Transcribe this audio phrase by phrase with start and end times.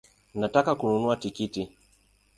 [0.39, 1.61] Nataka kununua tikiti